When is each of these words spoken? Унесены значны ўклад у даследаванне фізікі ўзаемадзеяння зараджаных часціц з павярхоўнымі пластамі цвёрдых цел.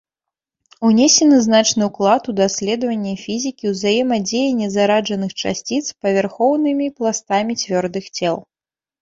Унесены 0.87 1.37
значны 1.47 1.83
ўклад 1.89 2.23
у 2.33 2.33
даследаванне 2.39 3.13
фізікі 3.25 3.65
ўзаемадзеяння 3.75 4.71
зараджаных 4.77 5.31
часціц 5.43 5.81
з 5.91 5.95
павярхоўнымі 6.07 6.87
пластамі 6.99 7.53
цвёрдых 7.63 8.05
цел. 8.19 8.35